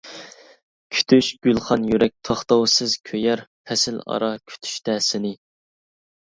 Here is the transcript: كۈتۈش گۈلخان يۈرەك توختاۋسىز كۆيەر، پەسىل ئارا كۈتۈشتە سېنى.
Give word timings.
كۈتۈش 0.95 1.27
گۈلخان 1.47 1.85
يۈرەك 1.89 2.15
توختاۋسىز 2.29 2.95
كۆيەر، 3.11 3.45
پەسىل 3.71 4.01
ئارا 4.07 4.31
كۈتۈشتە 4.53 4.97
سېنى. 5.11 5.33